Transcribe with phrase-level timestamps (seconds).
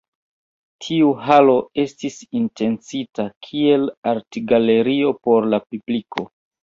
[0.85, 6.27] Tiu Halo estis intencita kiel artgalerio por la publiko.